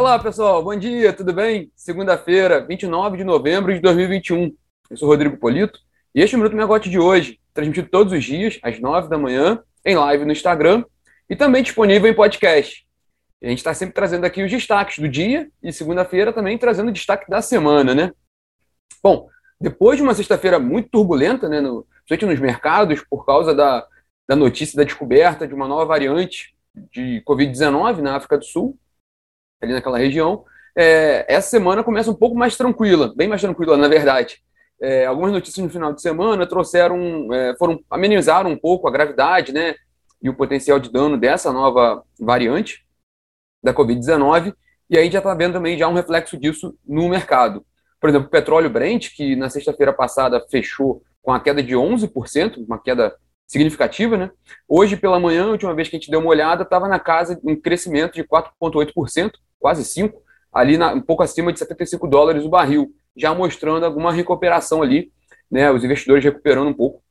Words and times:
Olá, 0.00 0.18
pessoal. 0.18 0.64
Bom 0.64 0.74
dia, 0.74 1.12
tudo 1.12 1.30
bem? 1.30 1.70
Segunda-feira, 1.76 2.64
29 2.64 3.18
de 3.18 3.22
novembro 3.22 3.70
de 3.74 3.80
2021. 3.80 4.50
Eu 4.88 4.96
sou 4.96 5.06
Rodrigo 5.06 5.36
Polito 5.36 5.78
e 6.14 6.22
este 6.22 6.34
é 6.34 6.38
o 6.38 6.40
Minuto 6.40 6.56
Megote 6.56 6.88
de 6.88 6.98
hoje, 6.98 7.38
transmitido 7.52 7.86
todos 7.86 8.14
os 8.14 8.24
dias, 8.24 8.58
às 8.62 8.80
9 8.80 9.10
da 9.10 9.18
manhã, 9.18 9.62
em 9.84 9.94
live 9.94 10.24
no 10.24 10.32
Instagram 10.32 10.86
e 11.28 11.36
também 11.36 11.62
disponível 11.62 12.10
em 12.10 12.14
podcast. 12.14 12.86
A 13.42 13.48
gente 13.48 13.58
está 13.58 13.74
sempre 13.74 13.94
trazendo 13.94 14.24
aqui 14.24 14.42
os 14.42 14.50
destaques 14.50 14.98
do 14.98 15.06
dia 15.06 15.50
e 15.62 15.70
segunda-feira 15.70 16.32
também 16.32 16.56
trazendo 16.56 16.88
o 16.88 16.92
destaque 16.92 17.28
da 17.28 17.42
semana, 17.42 17.94
né? 17.94 18.10
Bom, 19.02 19.28
depois 19.60 19.98
de 19.98 20.02
uma 20.02 20.14
sexta-feira 20.14 20.58
muito 20.58 20.88
turbulenta, 20.88 21.46
né, 21.46 21.60
no, 21.60 21.86
principalmente 22.08 22.40
nos 22.40 22.40
mercados, 22.40 23.04
por 23.04 23.26
causa 23.26 23.54
da, 23.54 23.86
da 24.26 24.34
notícia 24.34 24.78
da 24.78 24.84
descoberta 24.84 25.46
de 25.46 25.52
uma 25.52 25.68
nova 25.68 25.84
variante 25.84 26.56
de 26.90 27.22
Covid-19 27.28 27.98
na 27.98 28.16
África 28.16 28.38
do 28.38 28.46
Sul, 28.46 28.78
ali 29.60 29.72
naquela 29.72 29.98
região, 29.98 30.44
é, 30.76 31.26
essa 31.28 31.50
semana 31.50 31.84
começa 31.84 32.10
um 32.10 32.14
pouco 32.14 32.36
mais 32.36 32.56
tranquila, 32.56 33.12
bem 33.14 33.28
mais 33.28 33.40
tranquila, 33.40 33.76
na 33.76 33.88
verdade. 33.88 34.42
É, 34.80 35.04
algumas 35.04 35.32
notícias 35.32 35.64
no 35.64 35.70
final 35.70 35.92
de 35.92 36.00
semana 36.00 36.46
trouxeram, 36.46 37.32
é, 37.32 37.54
foram 37.58 37.80
amenizaram 37.90 38.50
um 38.50 38.56
pouco 38.56 38.88
a 38.88 38.90
gravidade, 38.90 39.52
né, 39.52 39.74
e 40.22 40.28
o 40.28 40.34
potencial 40.34 40.78
de 40.78 40.90
dano 40.90 41.16
dessa 41.16 41.52
nova 41.52 42.02
variante 42.18 42.84
da 43.62 43.74
Covid-19, 43.74 44.54
e 44.88 44.98
aí 44.98 45.10
já 45.10 45.18
está 45.18 45.34
vendo 45.34 45.54
também 45.54 45.78
já 45.78 45.86
um 45.86 45.94
reflexo 45.94 46.36
disso 46.36 46.74
no 46.86 47.08
mercado. 47.08 47.64
Por 48.00 48.08
exemplo, 48.08 48.28
o 48.28 48.30
petróleo 48.30 48.70
Brent, 48.70 49.14
que 49.14 49.36
na 49.36 49.50
sexta-feira 49.50 49.92
passada 49.92 50.44
fechou 50.50 51.02
com 51.22 51.32
a 51.32 51.40
queda 51.40 51.62
de 51.62 51.74
11%, 51.74 52.64
uma 52.66 52.78
queda 52.78 53.14
significativa, 53.46 54.16
né? 54.16 54.30
Hoje 54.66 54.96
pela 54.96 55.20
manhã, 55.20 55.44
a 55.44 55.50
última 55.50 55.74
vez 55.74 55.88
que 55.88 55.96
a 55.96 55.98
gente 55.98 56.10
deu 56.10 56.20
uma 56.20 56.30
olhada, 56.30 56.62
estava 56.62 56.88
na 56.88 56.98
casa 56.98 57.38
um 57.44 57.54
crescimento 57.54 58.14
de 58.14 58.24
4,8%, 58.24 59.32
quase 59.60 59.82
5%, 59.82 60.14
ali 60.52 60.76
na, 60.76 60.92
um 60.92 61.00
pouco 61.00 61.22
acima 61.22 61.52
de 61.52 61.58
75 61.58 62.08
dólares 62.08 62.44
o 62.44 62.48
barril, 62.48 62.92
já 63.16 63.32
mostrando 63.34 63.84
alguma 63.84 64.12
recuperação 64.12 64.82
ali, 64.82 65.12
né? 65.50 65.70
Os 65.70 65.84
investidores 65.84 66.24
recuperando 66.24 66.68
um 66.68 66.74
pouco 66.74 67.02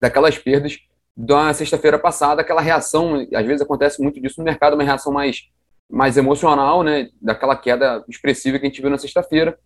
daquelas 0.00 0.38
perdas 0.38 0.78
da 1.16 1.52
sexta-feira 1.52 1.98
passada, 1.98 2.40
aquela 2.40 2.60
reação, 2.60 3.26
às 3.34 3.46
vezes 3.46 3.62
acontece 3.62 4.02
muito 4.02 4.20
disso 4.20 4.36
no 4.38 4.44
mercado, 4.44 4.74
uma 4.74 4.82
reação 4.82 5.12
mais, 5.12 5.48
mais 5.90 6.16
emocional, 6.16 6.82
né? 6.82 7.10
Daquela 7.20 7.56
queda 7.56 8.04
expressiva 8.08 8.58
que 8.58 8.66
a 8.66 8.68
gente 8.68 8.80
viu 8.80 8.90
na 8.90 8.98
sexta-feira 8.98 9.58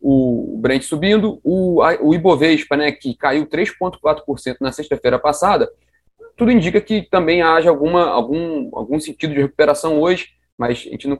o 0.00 0.58
Brent 0.60 0.82
subindo, 0.82 1.40
o, 1.42 1.80
o 2.02 2.14
Ibovespa, 2.14 2.76
né, 2.76 2.92
que 2.92 3.14
caiu 3.14 3.46
3,4% 3.46 4.56
na 4.60 4.72
sexta-feira 4.72 5.18
passada, 5.18 5.70
tudo 6.36 6.50
indica 6.50 6.80
que 6.80 7.02
também 7.02 7.42
haja 7.42 7.70
alguma, 7.70 8.08
algum, 8.08 8.70
algum 8.76 9.00
sentido 9.00 9.32
de 9.34 9.40
recuperação 9.40 10.00
hoje, 10.00 10.28
mas 10.56 10.86
a 10.86 10.90
gente 10.90 11.08
não, 11.08 11.18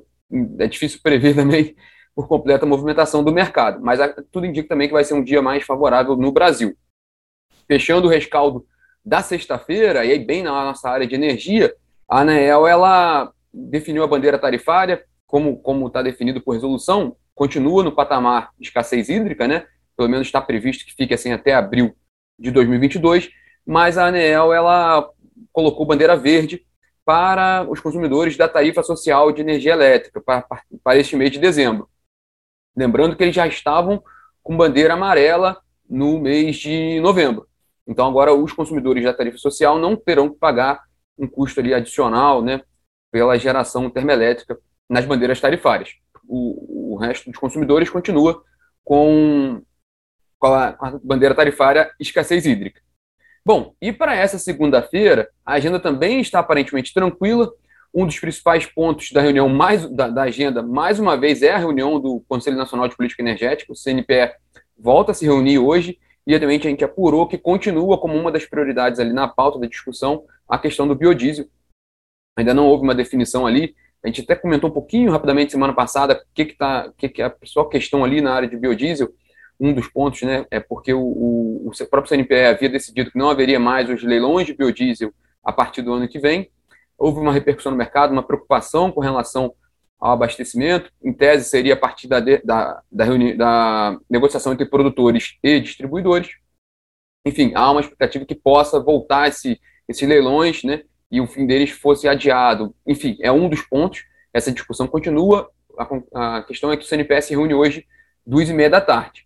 é 0.58 0.66
difícil 0.66 1.00
prever 1.02 1.34
também 1.36 1.76
por 2.14 2.26
completa 2.26 2.64
movimentação 2.64 3.22
do 3.22 3.32
mercado. 3.32 3.80
Mas 3.82 4.00
tudo 4.30 4.46
indica 4.46 4.68
também 4.68 4.88
que 4.88 4.94
vai 4.94 5.04
ser 5.04 5.14
um 5.14 5.22
dia 5.22 5.42
mais 5.42 5.64
favorável 5.64 6.16
no 6.16 6.32
Brasil. 6.32 6.76
Fechando 7.68 8.06
o 8.06 8.10
rescaldo 8.10 8.66
da 9.04 9.22
sexta-feira, 9.22 10.04
e 10.04 10.12
aí 10.12 10.18
bem 10.18 10.42
na 10.42 10.50
nossa 10.50 10.88
área 10.90 11.06
de 11.06 11.14
energia, 11.14 11.72
a 12.08 12.20
ANEEL 12.20 12.66
ela 12.66 13.32
definiu 13.52 14.02
a 14.02 14.06
bandeira 14.06 14.38
tarifária, 14.38 15.04
como 15.26 15.86
está 15.86 16.02
definido 16.02 16.40
por 16.40 16.52
resolução, 16.52 17.16
continua 17.34 17.84
no 17.84 17.92
patamar 17.92 18.50
de 18.58 18.66
escassez 18.66 19.08
hídrica, 19.08 19.46
né? 19.46 19.66
Pelo 19.96 20.08
menos 20.08 20.26
está 20.26 20.40
previsto 20.40 20.84
que 20.84 20.94
fique 20.94 21.14
assim 21.14 21.32
até 21.32 21.54
abril 21.54 21.94
de 22.38 22.50
2022, 22.50 23.30
mas 23.64 23.98
a 23.98 24.06
ANEEL 24.06 24.52
ela 24.52 25.08
colocou 25.52 25.86
bandeira 25.86 26.16
verde 26.16 26.65
para 27.06 27.66
os 27.70 27.80
consumidores 27.80 28.36
da 28.36 28.46
tarifa 28.46 28.82
social 28.82 29.32
de 29.32 29.40
energia 29.40 29.72
elétrica 29.72 30.20
para, 30.20 30.44
para 30.84 30.98
este 30.98 31.16
mês 31.16 31.30
de 31.30 31.38
dezembro. 31.38 31.88
Lembrando 32.76 33.16
que 33.16 33.22
eles 33.22 33.34
já 33.34 33.46
estavam 33.46 34.02
com 34.42 34.54
bandeira 34.56 34.92
amarela 34.92 35.62
no 35.88 36.18
mês 36.18 36.56
de 36.56 37.00
novembro. 37.00 37.48
Então 37.86 38.06
agora 38.06 38.34
os 38.34 38.52
consumidores 38.52 39.04
da 39.04 39.14
tarifa 39.14 39.38
social 39.38 39.78
não 39.78 39.96
terão 39.96 40.28
que 40.28 40.38
pagar 40.38 40.82
um 41.16 41.26
custo 41.26 41.60
ali 41.60 41.72
adicional, 41.72 42.42
né, 42.42 42.60
pela 43.10 43.38
geração 43.38 43.88
termoelétrica 43.88 44.58
nas 44.90 45.06
bandeiras 45.06 45.40
tarifárias 45.40 45.94
o, 46.28 46.94
o 46.94 46.96
resto 46.96 47.30
dos 47.30 47.38
consumidores 47.38 47.88
continua 47.88 48.42
com, 48.84 49.62
com, 50.38 50.54
a, 50.54 50.72
com 50.72 50.86
a 50.86 51.00
bandeira 51.02 51.34
tarifária 51.34 51.90
escassez 51.98 52.46
hídrica. 52.46 52.80
Bom, 53.46 53.76
e 53.80 53.92
para 53.92 54.12
essa 54.16 54.40
segunda-feira, 54.40 55.30
a 55.44 55.52
agenda 55.52 55.78
também 55.78 56.20
está 56.20 56.40
aparentemente 56.40 56.92
tranquila. 56.92 57.48
Um 57.94 58.04
dos 58.04 58.18
principais 58.18 58.66
pontos 58.66 59.12
da 59.12 59.20
reunião 59.20 59.48
mais 59.48 59.88
da, 59.88 60.08
da, 60.08 60.22
agenda, 60.24 60.64
mais 60.64 60.98
uma 60.98 61.16
vez, 61.16 61.42
é 61.42 61.52
a 61.52 61.56
reunião 61.56 62.00
do 62.00 62.24
Conselho 62.28 62.56
Nacional 62.56 62.88
de 62.88 62.96
Política 62.96 63.22
Energética, 63.22 63.72
o 63.72 63.76
CNPE 63.76 64.32
volta 64.76 65.12
a 65.12 65.14
se 65.14 65.24
reunir 65.24 65.60
hoje, 65.60 65.96
e 66.26 66.34
obviamente 66.34 66.66
a 66.66 66.70
gente 66.70 66.84
apurou 66.84 67.28
que 67.28 67.38
continua 67.38 67.96
como 67.98 68.16
uma 68.16 68.32
das 68.32 68.44
prioridades 68.44 68.98
ali 68.98 69.12
na 69.12 69.28
pauta 69.28 69.60
da 69.60 69.68
discussão 69.68 70.24
a 70.48 70.58
questão 70.58 70.88
do 70.88 70.96
biodiesel. 70.96 71.46
Ainda 72.36 72.52
não 72.52 72.66
houve 72.66 72.82
uma 72.82 72.96
definição 72.96 73.46
ali, 73.46 73.76
a 74.02 74.08
gente 74.08 74.22
até 74.22 74.34
comentou 74.34 74.70
um 74.70 74.72
pouquinho 74.72 75.12
rapidamente 75.12 75.52
semana 75.52 75.72
passada 75.72 76.14
o 76.14 76.34
que, 76.34 76.46
que, 76.46 76.56
tá, 76.56 76.92
que, 76.98 77.08
que 77.08 77.22
é 77.22 77.26
a 77.26 77.30
principal 77.30 77.68
questão 77.68 78.04
ali 78.04 78.20
na 78.20 78.34
área 78.34 78.48
de 78.48 78.56
biodiesel. 78.56 79.14
Um 79.58 79.72
dos 79.72 79.88
pontos 79.88 80.22
né, 80.22 80.44
é 80.50 80.60
porque 80.60 80.92
o, 80.92 81.00
o, 81.00 81.70
o 81.70 81.86
próprio 81.88 82.08
CNPE 82.08 82.46
havia 82.46 82.68
decidido 82.68 83.10
que 83.10 83.18
não 83.18 83.30
haveria 83.30 83.58
mais 83.58 83.88
os 83.88 84.02
leilões 84.02 84.46
de 84.46 84.54
biodiesel 84.54 85.12
a 85.42 85.52
partir 85.52 85.82
do 85.82 85.92
ano 85.92 86.08
que 86.08 86.18
vem. 86.18 86.50
Houve 86.98 87.20
uma 87.20 87.32
repercussão 87.32 87.72
no 87.72 87.78
mercado, 87.78 88.12
uma 88.12 88.22
preocupação 88.22 88.90
com 88.90 89.00
relação 89.00 89.54
ao 89.98 90.12
abastecimento. 90.12 90.90
Em 91.02 91.12
tese, 91.12 91.48
seria 91.48 91.74
a 91.74 91.76
partir 91.76 92.08
da, 92.08 92.20
da, 92.20 92.82
da, 92.90 93.06
da 93.36 93.98
negociação 94.08 94.52
entre 94.52 94.66
produtores 94.66 95.38
e 95.42 95.60
distribuidores. 95.60 96.30
Enfim, 97.24 97.52
há 97.54 97.70
uma 97.70 97.80
expectativa 97.80 98.24
que 98.24 98.34
possa 98.34 98.80
voltar 98.80 99.28
esse, 99.28 99.60
esses 99.88 100.08
leilões, 100.08 100.62
né? 100.62 100.82
e 101.10 101.20
o 101.20 101.26
fim 101.26 101.46
deles 101.46 101.70
fosse 101.70 102.08
adiado. 102.08 102.74
Enfim, 102.86 103.16
é 103.20 103.30
um 103.30 103.48
dos 103.48 103.62
pontos. 103.62 104.04
Essa 104.32 104.52
discussão 104.52 104.86
continua. 104.86 105.50
A, 106.14 106.38
a 106.38 106.42
questão 106.42 106.70
é 106.70 106.76
que 106.76 106.84
o 106.84 106.86
CNPS 106.86 107.30
reúne 107.30 107.54
hoje, 107.54 107.86
duas 108.26 108.48
e 108.48 108.52
meia 108.52 108.70
da 108.70 108.80
tarde. 108.80 109.25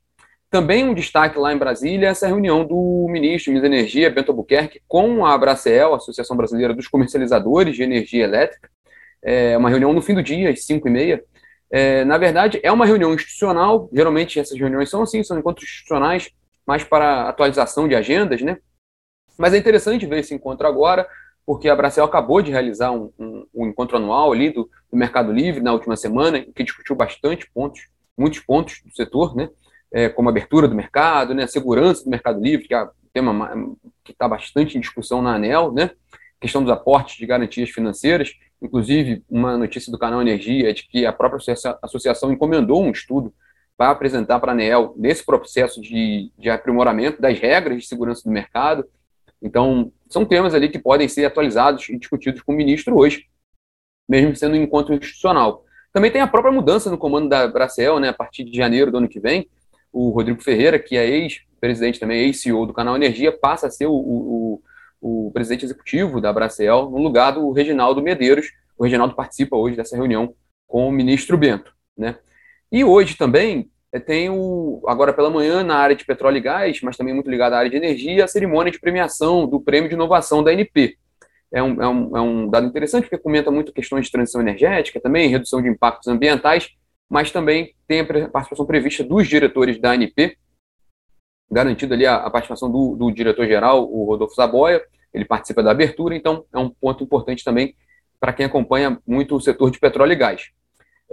Também 0.50 0.84
um 0.84 0.92
destaque 0.92 1.38
lá 1.38 1.52
em 1.52 1.58
Brasília 1.58 2.08
essa 2.08 2.26
reunião 2.26 2.64
do 2.64 3.06
ministro 3.08 3.52
de 3.52 3.64
Energia, 3.64 4.10
Bento 4.10 4.32
Albuquerque, 4.32 4.82
com 4.88 5.24
a 5.24 5.32
Abracel, 5.32 5.94
Associação 5.94 6.36
Brasileira 6.36 6.74
dos 6.74 6.88
Comercializadores 6.88 7.76
de 7.76 7.84
Energia 7.84 8.24
Elétrica. 8.24 8.68
É 9.22 9.56
uma 9.56 9.68
reunião 9.68 9.92
no 9.92 10.02
fim 10.02 10.14
do 10.14 10.22
dia, 10.22 10.50
às 10.50 10.64
cinco 10.64 10.88
e 10.88 10.90
meia. 10.90 11.22
É, 11.70 12.04
na 12.04 12.18
verdade, 12.18 12.58
é 12.64 12.72
uma 12.72 12.84
reunião 12.84 13.14
institucional. 13.14 13.88
Geralmente 13.92 14.40
essas 14.40 14.58
reuniões 14.58 14.90
são 14.90 15.02
assim, 15.02 15.22
são 15.22 15.38
encontros 15.38 15.68
institucionais, 15.68 16.30
mais 16.66 16.82
para 16.82 17.28
atualização 17.28 17.86
de 17.86 17.94
agendas, 17.94 18.42
né? 18.42 18.58
Mas 19.38 19.54
é 19.54 19.58
interessante 19.58 20.04
ver 20.04 20.18
esse 20.18 20.34
encontro 20.34 20.66
agora, 20.66 21.06
porque 21.46 21.68
a 21.68 21.76
Bracel 21.76 22.04
acabou 22.04 22.42
de 22.42 22.50
realizar 22.50 22.90
um, 22.90 23.12
um, 23.18 23.46
um 23.54 23.66
encontro 23.68 23.96
anual 23.96 24.32
ali 24.32 24.50
do, 24.50 24.68
do, 24.90 24.96
Mercado 24.96 25.32
Livre 25.32 25.62
na 25.62 25.72
última 25.72 25.96
semana, 25.96 26.44
que 26.54 26.64
discutiu 26.64 26.96
bastante 26.96 27.48
pontos, 27.52 27.88
muitos 28.18 28.40
pontos 28.40 28.82
do 28.84 28.94
setor, 28.94 29.36
né? 29.36 29.48
É, 29.92 30.08
como 30.08 30.28
abertura 30.28 30.68
do 30.68 30.74
mercado, 30.74 31.34
né? 31.34 31.46
Segurança 31.46 32.04
do 32.04 32.10
Mercado 32.10 32.40
Livre, 32.40 32.66
que 32.68 32.74
é 32.74 32.84
um 32.84 32.88
tema 33.12 33.76
que 34.04 34.12
está 34.12 34.28
bastante 34.28 34.76
em 34.76 34.80
discussão 34.80 35.20
na 35.20 35.34
ANEL, 35.34 35.72
né? 35.72 35.90
questão 36.40 36.62
dos 36.62 36.72
aportes 36.72 37.16
de 37.16 37.26
garantias 37.26 37.68
financeiras, 37.68 38.32
inclusive 38.62 39.22
uma 39.28 39.58
notícia 39.58 39.92
do 39.92 39.98
canal 39.98 40.22
Energia 40.22 40.70
é 40.70 40.72
de 40.72 40.88
que 40.88 41.04
a 41.04 41.12
própria 41.12 41.54
associação 41.82 42.32
encomendou 42.32 42.82
um 42.82 42.90
estudo 42.90 43.34
para 43.76 43.90
apresentar 43.90 44.40
para 44.40 44.52
a 44.52 44.54
ANEL 44.54 44.94
nesse 44.96 45.24
processo 45.24 45.82
de, 45.82 46.32
de 46.38 46.48
aprimoramento 46.48 47.20
das 47.20 47.38
regras 47.38 47.82
de 47.82 47.86
segurança 47.86 48.22
do 48.24 48.30
mercado, 48.30 48.86
então, 49.42 49.90
são 50.08 50.24
temas 50.24 50.54
ali 50.54 50.68
que 50.68 50.78
podem 50.78 51.08
ser 51.08 51.24
atualizados 51.24 51.88
e 51.88 51.98
discutidos 51.98 52.42
com 52.42 52.52
o 52.52 52.56
ministro 52.56 52.96
hoje, 52.96 53.26
mesmo 54.09 54.36
sendo 54.36 54.54
um 54.54 54.62
encontro 54.62 54.94
institucional. 54.94 55.65
Também 55.92 56.10
tem 56.10 56.20
a 56.20 56.26
própria 56.26 56.53
mudança 56.53 56.91
no 56.91 56.98
comando 56.98 57.28
da 57.28 57.48
Bracel, 57.48 57.98
né, 57.98 58.09
a 58.09 58.12
partir 58.12 58.44
de 58.44 58.56
janeiro 58.56 58.91
do 58.91 58.98
ano 58.98 59.09
que 59.09 59.18
vem. 59.18 59.48
O 59.92 60.10
Rodrigo 60.10 60.42
Ferreira, 60.42 60.78
que 60.78 60.97
é 60.97 61.09
ex-presidente 61.09 61.98
também, 61.98 62.21
ex-CEO 62.22 62.66
do 62.66 62.72
canal 62.72 62.97
Energia, 62.97 63.33
passa 63.33 63.66
a 63.66 63.71
ser 63.71 63.87
o, 63.87 63.92
o, 63.92 64.63
o, 65.01 65.31
presidente 65.33 65.65
executivo 65.65 66.21
da 66.21 66.33
Bracel, 66.33 66.91
no 66.91 66.98
lugar 66.98 67.33
do 67.33 67.51
Reginaldo 67.53 68.03
Medeiros. 68.03 68.53
O 68.78 68.84
Reginaldo 68.84 69.15
participa 69.15 69.57
hoje 69.57 69.77
dessa 69.77 69.97
reunião 69.97 70.34
com 70.66 70.89
o 70.89 70.92
ministro 70.92 71.37
Bento. 71.37 71.72
Né? 71.97 72.16
E 72.71 72.84
hoje 72.84 73.16
também 73.16 73.71
é, 73.92 73.98
tem 73.98 74.31
o, 74.31 74.83
agora 74.87 75.13
pela 75.13 75.31
manhã, 75.31 75.65
na 75.65 75.77
área 75.77 75.97
de 75.97 76.04
petróleo 76.04 76.37
e 76.37 76.41
gás, 76.41 76.81
mas 76.83 76.97
também 76.97 77.13
muito 77.13 77.28
ligado 77.28 77.54
à 77.54 77.59
área 77.59 77.71
de 77.71 77.77
energia, 77.77 78.25
a 78.25 78.28
cerimônia 78.28 78.71
de 78.71 78.78
premiação 78.78 79.47
do 79.47 79.60
Prêmio 79.60 79.89
de 79.89 79.95
Inovação 79.95 80.42
da 80.42 80.53
ANP. 80.53 80.97
É 81.53 81.60
um, 81.60 81.83
é 81.83 81.89
um, 81.89 82.16
é 82.16 82.21
um 82.21 82.48
dado 82.48 82.66
interessante, 82.66 83.04
porque 83.04 83.19
comenta 83.19 83.51
muito 83.51 83.72
questões 83.72 84.07
de 84.07 84.13
transição 84.13 84.41
energética 84.41 85.01
também, 85.01 85.28
redução 85.28 85.60
de 85.60 85.69
impactos 85.69 86.07
ambientais, 86.07 86.71
mas 87.10 87.33
também 87.33 87.74
tem 87.89 88.01
a 88.01 88.28
participação 88.28 88.65
prevista 88.65 89.03
dos 89.03 89.28
diretores 89.28 89.80
da 89.80 89.91
ANP, 89.91 90.39
garantido 91.51 91.92
ali 91.92 92.07
a, 92.07 92.15
a 92.15 92.30
participação 92.30 92.71
do, 92.71 92.95
do 92.95 93.10
diretor-geral, 93.10 93.92
o 93.92 94.04
Rodolfo 94.04 94.36
Zaboia, 94.36 94.80
ele 95.12 95.24
participa 95.24 95.62
da 95.62 95.72
abertura, 95.72 96.15
então 96.15 96.45
é 96.54 96.59
um 96.59 96.71
ponto 96.71 97.03
importante 97.03 97.42
também 97.42 97.74
para 98.21 98.33
quem 98.33 98.47
acompanha 98.47 99.01
muito 99.04 99.34
o 99.34 99.41
setor 99.41 99.71
de 99.72 99.80
petróleo 99.80 100.12
e 100.12 100.16
gás. 100.16 100.51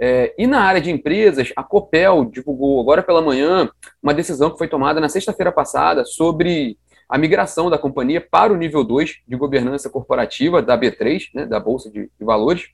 É, 0.00 0.32
e 0.38 0.46
na 0.46 0.60
área 0.60 0.80
de 0.80 0.92
empresas, 0.92 1.52
a 1.56 1.64
Copel 1.64 2.26
divulgou 2.26 2.80
agora 2.80 3.02
pela 3.02 3.20
manhã 3.20 3.68
uma 4.00 4.14
decisão 4.14 4.50
que 4.50 4.58
foi 4.58 4.68
tomada 4.68 5.00
na 5.00 5.08
sexta-feira 5.08 5.50
passada 5.50 6.04
sobre 6.04 6.78
a 7.08 7.18
migração 7.18 7.68
da 7.68 7.78
companhia 7.78 8.20
para 8.20 8.52
o 8.52 8.56
nível 8.56 8.84
2 8.84 9.22
de 9.26 9.36
governança 9.36 9.90
corporativa 9.90 10.62
da 10.62 10.78
B3, 10.78 11.30
né, 11.34 11.46
da 11.46 11.58
Bolsa 11.58 11.90
de, 11.90 12.02
de 12.02 12.24
Valores. 12.24 12.68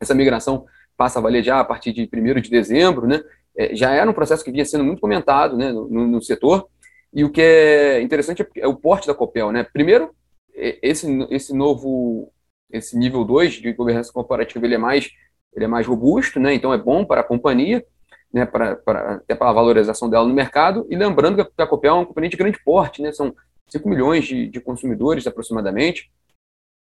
Essa 0.00 0.14
migração 0.14 0.64
passa 0.98 1.20
a 1.20 1.22
valer 1.22 1.44
já 1.44 1.60
a 1.60 1.64
partir 1.64 1.92
de 1.92 2.10
1 2.12 2.40
de 2.40 2.50
dezembro, 2.50 3.06
né? 3.06 3.22
É, 3.56 3.74
já 3.74 3.92
era 3.92 4.10
um 4.10 4.14
processo 4.14 4.44
que 4.44 4.50
vinha 4.50 4.64
sendo 4.64 4.84
muito 4.84 5.00
comentado 5.00 5.56
né, 5.56 5.72
no, 5.72 5.88
no, 5.88 6.20
setor, 6.20 6.68
e 7.14 7.24
o 7.24 7.30
que 7.30 7.40
é 7.40 8.02
interessante 8.02 8.42
é, 8.42 8.48
é 8.56 8.66
o 8.66 8.76
porte 8.76 9.06
da 9.06 9.14
Copel. 9.14 9.50
Né? 9.50 9.64
Primeiro, 9.64 10.10
esse, 10.54 11.08
esse 11.30 11.54
novo, 11.54 12.32
esse 12.70 12.98
nível 12.98 13.24
2 13.24 13.54
de 13.54 13.72
governança 13.72 14.12
corporativa, 14.12 14.64
ele 14.66 14.74
é 14.74 14.78
mais, 14.78 15.08
ele 15.54 15.64
é 15.64 15.68
mais 15.68 15.86
robusto, 15.86 16.38
né? 16.38 16.52
então 16.52 16.72
é 16.72 16.78
bom 16.78 17.04
para 17.04 17.20
a 17.20 17.24
companhia, 17.24 17.84
né, 18.32 18.44
para, 18.44 18.76
para, 18.76 19.14
até 19.14 19.34
para 19.34 19.50
a 19.50 19.54
valorização 19.54 20.10
dela 20.10 20.26
no 20.26 20.34
mercado, 20.34 20.86
e 20.90 20.96
lembrando 20.96 21.44
que 21.44 21.62
a 21.62 21.66
Copel 21.66 21.90
é 21.90 21.94
uma 21.94 22.06
companhia 22.06 22.30
de 22.30 22.36
grande 22.36 22.62
porte, 22.62 23.02
né? 23.02 23.12
são 23.12 23.34
5 23.68 23.88
milhões 23.88 24.24
de, 24.26 24.48
de 24.48 24.60
consumidores 24.60 25.26
aproximadamente, 25.26 26.10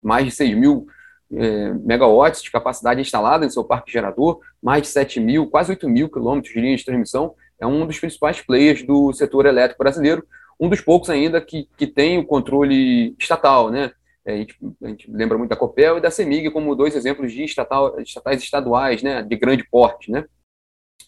mais 0.03 0.25
de 0.25 0.31
6 0.31 0.57
mil 0.57 0.87
é, 1.33 1.73
megawatts 1.73 2.41
de 2.41 2.51
capacidade 2.51 3.01
instalada 3.01 3.45
em 3.45 3.49
seu 3.49 3.63
parque 3.63 3.91
gerador, 3.91 4.39
mais 4.61 4.83
de 4.83 4.87
7 4.87 5.19
mil, 5.19 5.47
quase 5.49 5.71
8 5.71 5.87
mil 5.87 6.09
quilômetros 6.09 6.53
de 6.53 6.59
linha 6.59 6.75
de 6.75 6.85
transmissão, 6.85 7.35
é 7.59 7.67
um 7.67 7.85
dos 7.85 7.99
principais 7.99 8.41
players 8.41 8.83
do 8.83 9.11
setor 9.13 9.45
elétrico 9.45 9.83
brasileiro, 9.83 10.25
um 10.59 10.69
dos 10.69 10.81
poucos 10.81 11.09
ainda 11.09 11.39
que, 11.39 11.67
que 11.77 11.87
tem 11.87 12.17
o 12.17 12.25
controle 12.25 13.15
estatal, 13.19 13.69
né? 13.69 13.91
É, 14.25 14.33
a, 14.33 14.37
gente, 14.37 14.55
a 14.83 14.87
gente 14.89 15.11
lembra 15.11 15.37
muito 15.37 15.49
da 15.49 15.55
Copel 15.55 15.97
e 15.97 16.01
da 16.01 16.11
CEMIG 16.11 16.51
como 16.51 16.75
dois 16.75 16.95
exemplos 16.95 17.31
de 17.31 17.43
estatal, 17.43 17.99
estatais 18.01 18.43
estaduais, 18.43 19.01
né, 19.01 19.21
de 19.21 19.35
grande 19.35 19.63
porte, 19.69 20.11
né? 20.11 20.25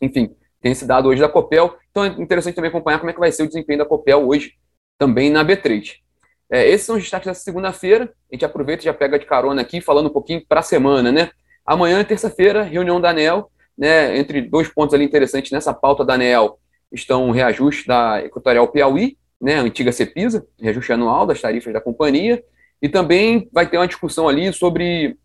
Enfim, 0.01 0.33
tem 0.61 0.71
esse 0.71 0.85
dado 0.85 1.09
hoje 1.09 1.21
da 1.21 1.27
Copel, 1.27 1.75
então 1.89 2.05
é 2.05 2.07
interessante 2.07 2.55
também 2.55 2.69
acompanhar 2.69 2.99
como 2.99 3.09
é 3.09 3.13
que 3.13 3.19
vai 3.19 3.31
ser 3.31 3.43
o 3.43 3.47
desempenho 3.47 3.79
da 3.79 3.85
Copel 3.85 4.25
hoje 4.25 4.53
também 4.97 5.29
na 5.29 5.43
B3. 5.43 5.95
É, 6.51 6.67
esses 6.67 6.85
são 6.85 6.97
os 6.97 7.01
destaques 7.01 7.27
dessa 7.27 7.41
segunda-feira. 7.41 8.11
A 8.29 8.35
gente 8.35 8.43
aproveita 8.43 8.83
e 8.83 8.85
já 8.85 8.93
pega 8.93 9.17
de 9.17 9.25
carona 9.25 9.61
aqui, 9.61 9.79
falando 9.79 10.07
um 10.07 10.13
pouquinho 10.13 10.45
para 10.45 10.59
a 10.59 10.63
semana, 10.63 11.09
né? 11.09 11.31
Amanhã, 11.65 12.03
terça-feira, 12.03 12.61
reunião 12.63 12.99
da 12.99 13.11
ANEL, 13.11 13.49
né? 13.77 14.17
Entre 14.17 14.41
dois 14.41 14.67
pontos 14.67 14.93
ali 14.93 15.05
interessantes 15.05 15.49
nessa 15.51 15.73
pauta 15.73 16.03
da 16.03 16.15
ANEL 16.15 16.59
estão 16.91 17.29
o 17.29 17.31
reajuste 17.31 17.87
da 17.87 18.21
Equatorial 18.21 18.67
Piauí, 18.67 19.17
né? 19.39 19.59
A 19.59 19.61
antiga 19.61 19.93
CEPISA, 19.93 20.45
reajuste 20.59 20.91
anual 20.91 21.25
das 21.25 21.39
tarifas 21.39 21.71
da 21.71 21.79
companhia, 21.79 22.43
e 22.81 22.89
também 22.89 23.47
vai 23.53 23.69
ter 23.69 23.77
uma 23.77 23.87
discussão 23.87 24.27
ali 24.27 24.51
sobre 24.51 25.17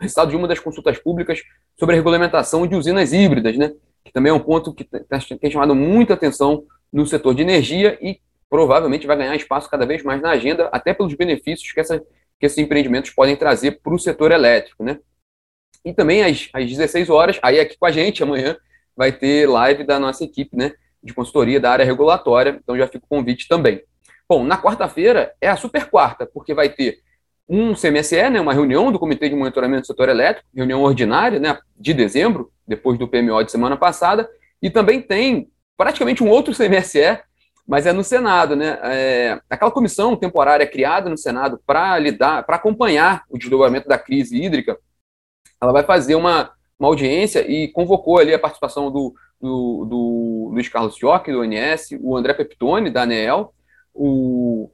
o 0.00 0.02
resultado 0.02 0.30
de 0.30 0.36
uma 0.36 0.48
das 0.48 0.58
consultas 0.58 0.98
públicas 0.98 1.40
sobre 1.78 1.94
a 1.94 1.96
regulamentação 1.96 2.66
de 2.66 2.74
usinas 2.74 3.12
híbridas, 3.12 3.56
né? 3.56 3.72
Que 4.04 4.10
também 4.10 4.30
é 4.30 4.34
um 4.34 4.40
ponto 4.40 4.74
que 4.74 4.82
tá, 4.82 5.20
tem 5.40 5.50
chamado 5.52 5.74
muita 5.74 6.14
atenção 6.14 6.64
no 6.92 7.06
setor 7.06 7.32
de 7.32 7.42
energia 7.42 7.96
e 8.02 8.20
provavelmente 8.50 9.06
vai 9.06 9.16
ganhar 9.16 9.36
espaço 9.36 9.68
cada 9.70 9.86
vez 9.86 10.02
mais 10.02 10.20
na 10.20 10.30
agenda, 10.30 10.68
até 10.72 10.94
pelos 10.94 11.14
benefícios 11.14 11.72
que, 11.72 11.80
essa, 11.80 11.98
que 11.98 12.46
esses 12.46 12.58
empreendimentos 12.58 13.10
podem 13.10 13.36
trazer 13.36 13.80
para 13.82 13.94
o 13.94 13.98
setor 13.98 14.32
elétrico, 14.32 14.82
né? 14.82 14.98
E 15.84 15.92
também 15.92 16.24
às, 16.24 16.48
às 16.52 16.66
16 16.66 17.10
horas, 17.10 17.38
aí 17.42 17.60
aqui 17.60 17.76
com 17.78 17.86
a 17.86 17.90
gente 17.90 18.22
amanhã, 18.22 18.56
vai 18.96 19.12
ter 19.12 19.48
live 19.48 19.84
da 19.84 19.98
nossa 19.98 20.24
equipe, 20.24 20.56
né? 20.56 20.72
De 21.02 21.14
consultoria 21.14 21.60
da 21.60 21.70
área 21.70 21.84
regulatória, 21.84 22.58
então 22.62 22.76
já 22.76 22.86
fica 22.86 23.04
o 23.04 23.08
convite 23.08 23.46
também. 23.46 23.82
Bom, 24.28 24.44
na 24.44 24.60
quarta-feira 24.60 25.32
é 25.40 25.48
a 25.48 25.56
super 25.56 25.88
quarta, 25.88 26.26
porque 26.26 26.52
vai 26.52 26.68
ter 26.68 26.98
um 27.48 27.72
CMSE, 27.74 28.28
né, 28.28 28.40
uma 28.40 28.52
reunião 28.52 28.92
do 28.92 28.98
Comitê 28.98 29.28
de 29.28 29.34
Monitoramento 29.34 29.82
do 29.82 29.86
Setor 29.86 30.10
Elétrico, 30.10 30.46
reunião 30.54 30.82
ordinária, 30.82 31.38
né, 31.38 31.58
de 31.74 31.94
dezembro, 31.94 32.52
depois 32.66 32.98
do 32.98 33.08
PMO 33.08 33.42
de 33.42 33.50
semana 33.50 33.74
passada, 33.74 34.28
e 34.60 34.68
também 34.68 35.00
tem 35.00 35.48
praticamente 35.76 36.22
um 36.22 36.28
outro 36.28 36.52
CMSE 36.54 37.18
mas 37.68 37.84
é 37.84 37.92
no 37.92 38.02
Senado, 38.02 38.56
né? 38.56 38.78
É, 38.82 39.40
aquela 39.50 39.70
comissão 39.70 40.16
temporária 40.16 40.66
criada 40.66 41.10
no 41.10 41.18
Senado 41.18 41.60
para 41.66 41.98
lidar, 41.98 42.42
para 42.46 42.56
acompanhar 42.56 43.24
o 43.28 43.36
desdobramento 43.36 43.86
da 43.86 43.98
crise 43.98 44.42
hídrica, 44.42 44.78
ela 45.60 45.70
vai 45.70 45.82
fazer 45.82 46.14
uma, 46.14 46.50
uma 46.80 46.88
audiência 46.88 47.46
e 47.46 47.68
convocou 47.68 48.18
ali 48.18 48.32
a 48.32 48.38
participação 48.38 48.90
do, 48.90 49.14
do, 49.38 49.84
do 49.84 50.50
Luiz 50.50 50.66
Carlos 50.70 50.96
Fiocchi, 50.96 51.30
do 51.30 51.40
ONS, 51.40 51.90
o 52.00 52.16
André 52.16 52.32
Peptoni, 52.32 52.88
da 52.88 53.02
ANEEL, 53.02 53.52
o, 53.92 54.70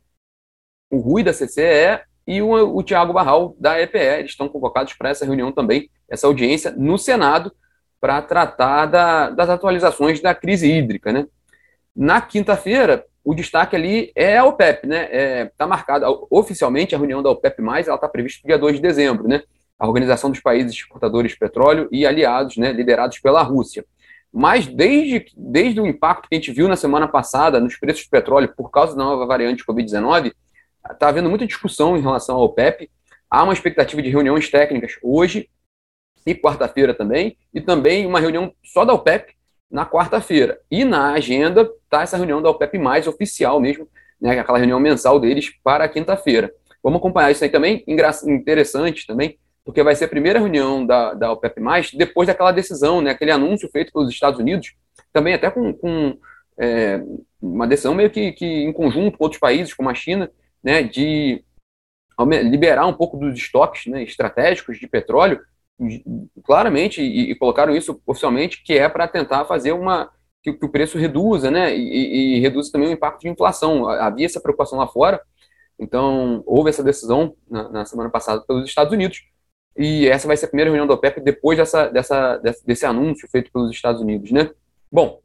o 0.89 0.99
Rui, 0.99 1.25
da 1.25 1.33
CCE, 1.33 2.01
e 2.25 2.41
o, 2.41 2.77
o 2.77 2.81
Tiago 2.85 3.13
Barral, 3.13 3.57
da 3.59 3.81
EPE. 3.81 3.99
Eles 3.99 4.31
estão 4.31 4.49
convocados 4.49 4.93
para 4.93 5.09
essa 5.09 5.25
reunião 5.25 5.51
também, 5.51 5.91
essa 6.09 6.29
audiência 6.29 6.71
no 6.71 6.97
Senado, 6.97 7.53
para 8.01 8.23
tratar 8.23 8.87
da, 8.87 9.31
das 9.31 9.49
atualizações 9.49 10.21
da 10.21 10.33
crise 10.33 10.71
hídrica, 10.71 11.13
né? 11.13 11.27
Na 11.95 12.21
quinta-feira, 12.21 13.05
o 13.25 13.35
destaque 13.35 13.77
ali 13.77 14.13
é 14.15 14.37
a 14.37 14.45
OPEP, 14.45 14.87
né? 14.87 15.05
Está 15.05 15.17
é, 15.17 15.45
tá 15.57 15.67
marcada 15.67 16.07
oficialmente 16.31 16.95
a 16.95 16.99
reunião 16.99 17.23
da 17.23 17.31
OPEP, 17.31 17.63
ela 17.63 17.81
está 17.81 18.09
prevista 18.09 18.41
para 18.43 18.49
dia 18.49 18.59
2 18.59 18.77
de 18.77 18.83
dezembro, 18.83 19.29
né? 19.29 19.43
A 19.79 19.87
Organização 19.87 20.31
dos 20.31 20.41
Países 20.41 20.73
Exportadores 20.73 21.33
de 21.33 21.39
Petróleo 21.39 21.89
e 21.91 22.05
aliados, 22.05 22.57
né? 22.57 22.73
Liderados 22.73 23.19
pela 23.19 23.43
Rússia. 23.43 23.85
Mas 24.33 24.67
desde, 24.67 25.27
desde 25.37 25.81
o 25.81 25.87
impacto 25.87 26.29
que 26.29 26.35
a 26.35 26.39
gente 26.39 26.53
viu 26.53 26.69
na 26.69 26.77
semana 26.77 27.07
passada 27.07 27.61
nos 27.61 27.77
preços 27.77 28.05
do 28.05 28.11
petróleo 28.11 28.53
por 28.57 28.69
causa 28.71 28.97
da 28.97 29.05
nova 29.05 29.25
variante 29.27 29.65
Covid-19, 29.65 30.33
está 30.91 31.09
havendo 31.09 31.31
muita 31.31 31.47
discussão 31.47 31.97
em 31.97 32.01
relação 32.01 32.37
à 32.37 32.43
OPEP. 32.43 32.91
Há 33.31 33.45
uma 33.45 33.53
expectativa 33.53 34.03
de 34.03 34.11
reuniões 34.11 34.51
técnicas 34.51 34.99
hoje 35.03 35.49
e 36.27 36.35
quarta-feira 36.35 36.93
também, 36.93 37.37
e 37.53 37.61
também 37.61 38.07
uma 38.07 38.19
reunião 38.19 38.53
só 38.65 38.85
da 38.85 38.93
OPEP 38.93 39.35
na 39.75 39.85
quarta-feira. 39.85 40.61
E 40.71 40.85
na 40.85 41.15
agenda 41.15 41.69
está 41.83 42.03
essa 42.03 42.17
reunião 42.17 42.41
da 42.41 42.49
OPEP, 42.49 42.79
mais 42.79 43.09
oficial 43.09 43.61
mesmo, 43.61 43.89
né, 44.21 44.39
aquela 44.39 44.59
reunião 44.59 44.79
mensal 44.79 45.19
deles 45.19 45.51
para 45.65 45.89
quinta-feira. 45.89 46.55
Vamos 46.81 47.01
acompanhar 47.01 47.33
isso 47.33 47.43
aí 47.43 47.51
também, 47.51 47.85
interessante 47.89 49.05
também, 49.05 49.37
porque 49.65 49.83
vai 49.83 49.97
ser 49.97 50.05
a 50.05 50.09
primeira 50.09 50.39
reunião 50.39 50.87
da, 50.87 51.15
da 51.15 51.33
OPEP, 51.33 51.61
depois 51.95 52.29
daquela 52.29 52.53
decisão, 52.53 53.01
né, 53.01 53.11
aquele 53.11 53.33
anúncio 53.33 53.69
feito 53.69 53.93
pelos 53.93 54.09
Estados 54.11 54.39
Unidos, 54.39 54.77
também 55.13 55.35
até 55.35 55.51
com, 55.51 55.73
com 55.73 56.17
é, 56.57 57.03
uma 57.43 57.67
decisão 57.67 57.97
meio 57.97 58.11
que, 58.11 58.31
que 58.31 58.47
em 58.47 58.73
conjunto 58.73 59.19
com 59.19 59.25
outros 59.25 59.41
países, 59.41 59.75
como 59.75 59.91
a 59.91 59.95
China, 59.95 60.31
né, 60.63 60.85
de 60.85 61.43
liberar 62.45 62.87
um 62.87 62.95
pouco 62.95 63.17
dos 63.17 63.37
estoques 63.37 63.87
né, 63.87 64.05
estratégicos 64.05 64.79
de 64.79 64.87
petróleo 64.87 65.41
claramente, 66.45 67.03
e, 67.03 67.33
e, 67.33 67.35
colocaram 67.35 67.75
isso 67.75 68.01
oficialmente, 68.07 68.63
que 68.63 68.75
é 68.75 68.89
para 68.89 69.09
tentar 69.09 69.45
fazer 69.45 69.73
uma. 69.73 70.11
Que, 70.43 70.53
que, 70.53 70.65
o 70.65 70.69
preço 70.69 70.99
reduza, 70.99 71.51
né? 71.51 71.77
E, 71.77 72.37
e 72.37 72.41
reduza 72.41 72.71
também 72.71 72.89
o 72.89 72.93
impacto 72.93 73.21
de 73.21 73.29
inflação. 73.29 73.89
Havia 73.89 74.27
essa 74.27 74.41
preocupação 74.41 74.79
lá 74.79 74.87
fora, 74.87 75.21
então 75.79 76.43
houve 76.47 76.71
essa 76.71 76.83
decisão 76.83 77.35
na, 77.51 77.69
na 77.71 77.85
semana 77.85 78.11
passada 78.11 78.43
pelos 78.47 78.69
Estados 78.69 78.93
Unidos, 78.93 79.25
e 79.77 80.07
essa 80.07 80.27
vai 80.27 80.37
ser 80.37 80.47
a 80.47 80.49
primeira 80.49 80.71
reunião 80.71 80.87
da 80.87 80.95
OPEP 80.95 81.21
depois 81.21 81.59
dessa, 81.59 81.89
dessa, 81.89 82.37
desse, 82.65 82.87
anúncio 82.87 83.29
feito 83.29 83.51
pelos 83.51 83.71
Estados 83.71 84.01
Unidos, 84.01 84.31
né? 84.31 84.51
Bom, 84.91 85.21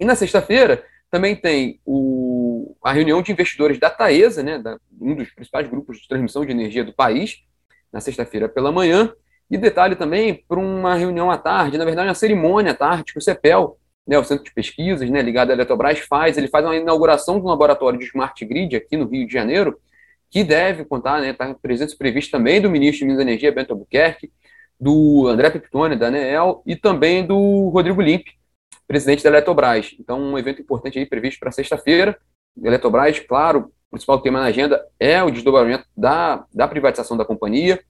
e 0.00 0.04
na 0.04 0.14
sexta-feira 0.14 0.84
também 1.10 1.36
tem 1.36 1.80
o, 1.84 2.76
a 2.82 2.92
reunião 2.92 3.22
de 3.22 3.30
investidores 3.30 3.78
da 3.78 3.90
Taesa, 3.90 4.42
né, 4.42 4.58
da, 4.58 4.78
um 5.00 5.14
dos 5.14 5.30
principais 5.30 5.68
grupos 5.68 5.98
de 5.98 6.08
transmissão 6.08 6.44
de 6.44 6.50
energia 6.50 6.84
do 6.84 6.92
país, 6.92 7.44
na 7.92 8.00
sexta-feira 8.00 8.48
pela 8.48 8.72
manhã, 8.72 9.14
e 9.50 9.58
detalhe 9.58 9.94
também, 9.94 10.42
para 10.48 10.58
uma 10.58 10.94
reunião 10.94 11.30
à 11.30 11.38
tarde, 11.38 11.78
na 11.78 11.84
verdade, 11.84 12.08
uma 12.08 12.14
cerimônia 12.14 12.72
à 12.72 12.74
tarde, 12.74 13.12
que 13.12 13.18
o 13.18 13.22
CEPEL, 13.22 13.78
né, 14.06 14.18
o 14.18 14.24
Centro 14.24 14.44
de 14.44 14.52
Pesquisas, 14.52 15.08
né, 15.10 15.20
ligado 15.22 15.50
à 15.50 15.52
Eletrobras, 15.52 15.98
faz. 16.00 16.36
Ele 16.36 16.48
faz 16.48 16.64
uma 16.64 16.76
inauguração 16.76 17.38
de 17.38 17.44
um 17.44 17.48
laboratório 17.48 17.98
de 17.98 18.06
Smart 18.06 18.44
Grid 18.44 18.76
aqui 18.76 18.96
no 18.96 19.06
Rio 19.06 19.26
de 19.26 19.32
Janeiro, 19.32 19.78
que 20.30 20.42
deve 20.42 20.84
contar, 20.84 21.20
né, 21.20 21.30
está 21.30 21.54
presença 21.54 21.96
prevista 21.96 22.36
também 22.36 22.60
do 22.60 22.70
ministro 22.70 23.00
de 23.00 23.04
Minas 23.04 23.20
e 23.20 23.22
Energia, 23.22 23.52
Bento 23.52 23.72
Albuquerque, 23.72 24.32
do 24.80 25.28
André 25.28 25.50
Peptone, 25.50 25.96
da 25.96 26.08
ANEEL, 26.08 26.62
e 26.66 26.74
também 26.74 27.24
do 27.24 27.68
Rodrigo 27.68 28.02
Limpe, 28.02 28.32
presidente 28.86 29.22
da 29.22 29.30
Eletrobras. 29.30 29.94
Então, 29.98 30.20
um 30.20 30.38
evento 30.38 30.60
importante 30.60 30.98
aí 30.98 31.06
previsto 31.06 31.38
para 31.38 31.52
sexta-feira. 31.52 32.18
Eletrobras, 32.62 33.20
claro, 33.20 33.72
o 33.88 33.90
principal 33.90 34.20
tema 34.20 34.40
na 34.40 34.46
agenda 34.46 34.84
é 34.98 35.22
o 35.22 35.30
desdobramento 35.30 35.84
da, 35.96 36.44
da 36.52 36.66
privatização 36.66 37.16
da 37.16 37.24
companhia, 37.24 37.80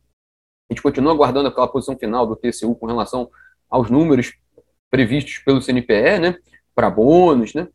gente 0.75 0.83
continua 0.83 1.13
aguardando 1.13 1.49
aquela 1.49 1.69
posição 1.69 1.97
final 1.97 2.27
do 2.27 2.37
TCU 2.37 2.75
com 2.75 2.87
relação 2.87 3.31
aos 3.71 3.89
números 3.89 4.35
previstos 4.91 5.39
pelo 5.39 5.63
CNPE, 5.63 6.19
né, 6.21 6.37
para 6.75 6.91
bônus, 6.91 7.55
né, 7.55 7.69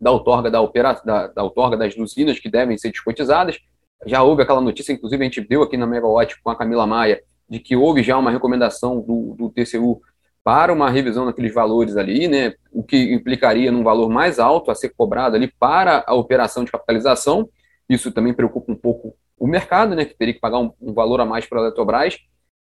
da 0.00 0.10
outorga, 0.10 0.50
da, 0.50 0.60
opera, 0.60 1.00
da, 1.04 1.28
da 1.28 1.42
outorga 1.42 1.76
das 1.76 1.96
usinas 1.96 2.38
que 2.38 2.50
devem 2.50 2.76
ser 2.76 2.90
descotizadas. 2.90 3.58
Já 4.06 4.22
houve 4.22 4.42
aquela 4.42 4.60
notícia, 4.60 4.92
inclusive 4.92 5.20
a 5.20 5.24
gente 5.24 5.40
deu 5.40 5.62
aqui 5.62 5.76
na 5.76 5.86
Megawatt 5.86 6.40
com 6.42 6.50
a 6.50 6.56
Camila 6.56 6.86
Maia, 6.86 7.20
de 7.48 7.58
que 7.58 7.74
houve 7.74 8.02
já 8.02 8.16
uma 8.16 8.30
recomendação 8.30 9.00
do, 9.00 9.34
do 9.36 9.50
TCU 9.50 10.00
para 10.44 10.72
uma 10.72 10.88
revisão 10.90 11.26
daqueles 11.26 11.52
valores 11.52 11.96
ali, 11.96 12.28
né, 12.28 12.54
o 12.72 12.82
que 12.82 13.12
implicaria 13.12 13.72
num 13.72 13.82
valor 13.82 14.08
mais 14.08 14.38
alto 14.38 14.70
a 14.70 14.74
ser 14.74 14.90
cobrado 14.90 15.34
ali 15.34 15.52
para 15.58 16.04
a 16.06 16.14
operação 16.14 16.64
de 16.64 16.70
capitalização. 16.70 17.48
Isso 17.88 18.12
também 18.12 18.32
preocupa 18.32 18.70
um 18.70 18.76
pouco 18.76 19.16
o 19.38 19.46
mercado, 19.46 19.94
né, 19.94 20.04
que 20.04 20.14
teria 20.14 20.34
que 20.34 20.40
pagar 20.40 20.58
um, 20.58 20.72
um 20.80 20.92
valor 20.92 21.20
a 21.20 21.24
mais 21.24 21.46
para 21.46 21.60
a 21.60 21.62
Eletrobras. 21.62 22.18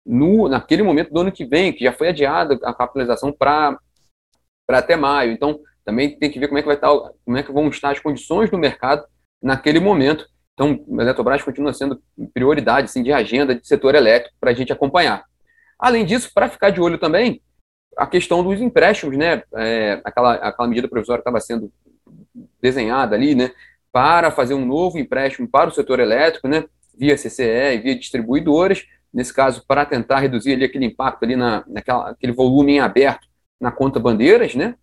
no, 0.05 0.49
naquele 0.49 0.83
momento 0.83 1.13
do 1.13 1.21
ano 1.21 1.33
que 1.33 1.45
vem, 1.45 1.73
que 1.73 1.85
já 1.85 1.93
foi 1.93 2.09
adiada 2.09 2.59
a 2.65 2.75
capitalização 2.75 3.33
para 3.33 3.79
até 4.69 4.97
maio. 4.97 5.33
Então, 5.33 5.61
também 5.85 6.19
tem 6.19 6.31
que 6.31 6.39
ver 6.39 6.49
como 6.49 6.59
é 6.59 6.63
que 6.63 6.67
vai 6.67 6.77
estar, 6.77 6.91
como 7.25 7.37
é 7.37 7.43
que 7.43 7.53
vão 7.53 7.69
estar 7.69 7.91
as 7.91 8.01
condições 8.01 8.51
do 8.51 8.59
mercado 8.59 9.05
naquele 9.43 9.81
momento. 9.81 10.27
Então, 10.55 10.85
a 10.99 11.03
Eletrobras 11.03 11.43
continua 11.43 11.73
sendo 11.73 12.01
prioridade 12.33 12.87
assim, 12.87 13.03
de 13.03 13.13
agenda 13.13 13.55
de 13.55 13.67
setor 13.67 13.95
elétrico 13.95 14.37
para 14.41 14.51
a 14.51 14.55
gente 14.55 14.73
acompanhar. 14.73 15.25
Além 15.79 16.05
disso, 16.05 16.31
para 16.33 16.49
ficar 16.49 16.71
de 16.71 16.81
olho 16.81 16.99
também, 16.99 17.43
a 17.97 18.07
questão 18.07 18.43
dos 18.43 18.61
empréstimos, 18.61 19.17
né? 19.17 19.43
É, 19.57 20.01
aquela, 20.05 20.35
aquela 20.35 20.69
medida 20.69 20.89
provisória 20.89 21.21
estava 21.21 21.41
sendo 21.41 21.73
desenhada 22.61 23.15
ali, 23.15 23.35
né? 23.35 23.51
Para 23.95 24.33
fazer 24.33 24.55
um 24.55 24.67
novo 24.67 24.99
empréstimo 24.99 25.47
para 25.47 25.71
o 25.71 25.73
setor 25.73 26.01
elétrico, 26.01 26.49
né? 26.49 26.65
Via 26.99 27.15
CCE 27.15 27.77
e 27.77 27.79
via 27.79 27.97
distribuidoras, 27.97 28.85
nesse 29.13 29.33
caso, 29.33 29.65
para 29.69 29.87
tentar 29.87 30.19
reduzir 30.19 30.55
ali 30.55 30.65
aquele 30.65 30.87
impacto 30.87 31.23
ali 31.23 31.37
na, 31.37 31.63
naquela, 31.69 32.11
aquele 32.11 32.33
volume 32.33 32.73
em 32.73 32.81
aberto 32.81 33.29
na 33.61 33.71
conta 33.71 34.01
bandeiras, 34.01 34.57
né? 34.57 34.75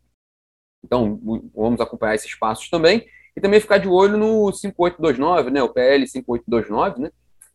Então, 0.82 1.20
vamos 1.53 1.82
acompanhar 1.82 2.15
esses 2.15 2.34
passos 2.36 2.70
também. 2.70 3.06
E 3.36 3.41
também 3.41 3.60
ficar 3.60 3.80
de 3.80 3.88
olho 3.89 4.18
no 4.18 4.50
5829, 4.53 5.51
né? 5.51 5.62
O 5.62 5.68
PL 5.68 6.08
5829, 6.08 7.01
né? 7.01 7.12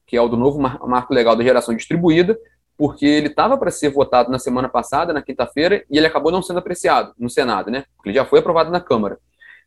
Que 0.06 0.14
é 0.14 0.20
o 0.20 0.28
do 0.28 0.36
novo 0.36 0.58
marco 0.60 1.14
legal 1.14 1.34
da 1.34 1.42
geração 1.42 1.74
distribuída, 1.74 2.38
porque 2.76 3.06
ele 3.06 3.28
estava 3.28 3.56
para 3.56 3.70
ser 3.70 3.88
votado 3.88 4.30
na 4.30 4.38
semana 4.38 4.68
passada, 4.68 5.14
na 5.14 5.22
quinta-feira, 5.22 5.86
e 5.90 5.96
ele 5.96 6.06
acabou 6.06 6.30
não 6.30 6.42
sendo 6.42 6.58
apreciado 6.58 7.14
no 7.18 7.30
Senado, 7.30 7.70
né? 7.70 7.86
Porque 7.96 8.10
ele 8.10 8.16
já 8.16 8.26
foi 8.26 8.40
aprovado 8.40 8.70
na 8.70 8.80
Câmara. 8.80 9.18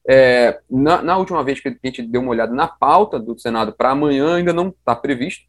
É, 0.07 0.59
na, 0.69 1.01
na, 1.01 1.17
última 1.17 1.43
vez 1.43 1.59
que 1.59 1.67
a 1.67 1.75
gente 1.83 2.01
deu 2.01 2.21
uma 2.21 2.31
olhada 2.31 2.53
na 2.53 2.67
pauta 2.67 3.19
do 3.19 3.37
Senado 3.37 3.73
para 3.73 3.91
amanhã, 3.91 4.35
ainda 4.35 4.53
não 4.53 4.69
está 4.69 4.95
previsto, 4.95 5.45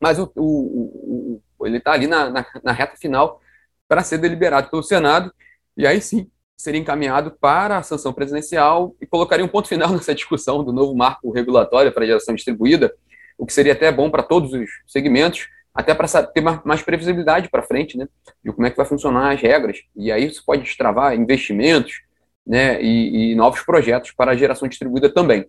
mas 0.00 0.18
o, 0.18 0.30
o, 0.36 1.40
o 1.58 1.66
ele 1.66 1.78
está 1.78 1.92
ali 1.92 2.06
na, 2.06 2.30
na, 2.30 2.46
na, 2.62 2.72
reta 2.72 2.96
final 2.96 3.40
para 3.88 4.02
ser 4.02 4.18
deliberado 4.18 4.70
pelo 4.70 4.82
Senado, 4.82 5.32
e 5.76 5.86
aí 5.86 6.00
sim 6.00 6.30
seria 6.56 6.80
encaminhado 6.80 7.32
para 7.32 7.78
a 7.78 7.82
sanção 7.82 8.12
presidencial 8.12 8.94
e 9.00 9.06
colocaria 9.06 9.44
um 9.44 9.48
ponto 9.48 9.68
final 9.68 9.90
nessa 9.92 10.14
discussão 10.14 10.62
do 10.62 10.72
novo 10.72 10.94
marco 10.94 11.30
regulatório 11.30 11.92
para 11.92 12.04
a 12.04 12.06
geração 12.06 12.34
distribuída, 12.34 12.94
o 13.36 13.44
que 13.44 13.52
seria 13.52 13.72
até 13.72 13.90
bom 13.90 14.10
para 14.10 14.22
todos 14.22 14.52
os 14.52 14.70
segmentos, 14.86 15.48
até 15.74 15.92
para 15.92 16.06
ter 16.26 16.40
mais 16.64 16.82
previsibilidade 16.82 17.48
para 17.48 17.62
frente, 17.62 17.98
né, 17.98 18.08
de 18.44 18.52
como 18.52 18.66
é 18.66 18.70
que 18.70 18.76
vai 18.76 18.86
funcionar 18.86 19.32
as 19.32 19.40
regras, 19.40 19.82
e 19.96 20.12
aí 20.12 20.26
isso 20.26 20.44
pode 20.44 20.62
destravar 20.62 21.14
investimentos, 21.14 22.02
né, 22.46 22.82
e, 22.82 23.32
e 23.32 23.34
novos 23.34 23.60
projetos 23.62 24.12
para 24.12 24.32
a 24.32 24.36
geração 24.36 24.68
distribuída 24.68 25.08
também. 25.12 25.46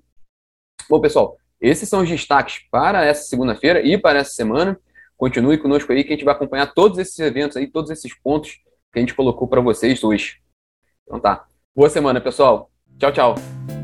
Bom, 0.90 1.00
pessoal, 1.02 1.38
esses 1.60 1.88
são 1.90 2.02
os 2.02 2.10
destaques 2.10 2.60
para 2.70 3.04
essa 3.06 3.24
segunda-feira 3.24 3.82
e 3.82 3.98
para 3.98 4.20
essa 4.20 4.32
semana. 4.32 4.80
Continue 5.18 5.58
conosco 5.58 5.92
aí 5.92 6.04
que 6.04 6.14
a 6.14 6.16
gente 6.16 6.26
vai 6.26 6.36
acompanhar 6.36 6.74
todos 6.74 6.98
esses 6.98 7.18
eventos 7.20 7.58
aí, 7.58 7.68
todos 7.68 7.90
esses 7.90 8.14
pontos 8.14 8.60
que 8.92 9.00
a 9.00 9.02
gente 9.02 9.14
colocou 9.14 9.48
para 9.48 9.62
vocês 9.62 10.04
hoje. 10.04 10.42
Então 11.04 11.20
tá. 11.20 11.46
Boa 11.76 11.90
semana, 11.90 12.22
pessoal. 12.22 12.70
Tchau, 12.98 13.12
tchau. 13.12 13.75